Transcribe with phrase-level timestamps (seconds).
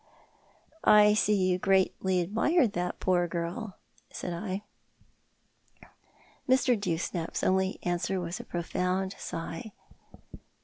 [0.83, 3.77] "I see you greatly admired that poor girl,"
[4.09, 4.63] said I.
[6.49, 6.75] Mr.
[6.75, 9.73] Dewsnap's only answer was a profound sigh.